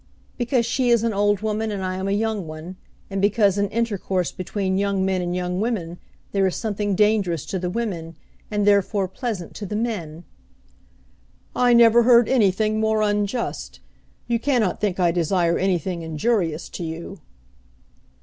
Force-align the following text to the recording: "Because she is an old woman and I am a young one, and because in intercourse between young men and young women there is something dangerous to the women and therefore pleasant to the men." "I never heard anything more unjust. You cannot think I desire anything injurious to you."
"Because 0.35 0.65
she 0.65 0.89
is 0.89 1.03
an 1.03 1.13
old 1.13 1.41
woman 1.41 1.69
and 1.69 1.83
I 1.85 1.95
am 1.95 2.07
a 2.07 2.11
young 2.11 2.47
one, 2.47 2.75
and 3.11 3.21
because 3.21 3.59
in 3.59 3.69
intercourse 3.69 4.31
between 4.31 4.79
young 4.79 5.05
men 5.05 5.21
and 5.21 5.35
young 5.35 5.61
women 5.61 5.99
there 6.31 6.47
is 6.47 6.55
something 6.55 6.95
dangerous 6.95 7.45
to 7.45 7.59
the 7.59 7.69
women 7.69 8.15
and 8.49 8.65
therefore 8.65 9.07
pleasant 9.07 9.53
to 9.57 9.65
the 9.67 9.75
men." 9.75 10.23
"I 11.55 11.73
never 11.73 12.01
heard 12.01 12.27
anything 12.27 12.79
more 12.79 13.03
unjust. 13.03 13.79
You 14.25 14.39
cannot 14.39 14.81
think 14.81 14.99
I 14.99 15.11
desire 15.11 15.59
anything 15.59 16.01
injurious 16.01 16.67
to 16.69 16.83
you." 16.83 17.19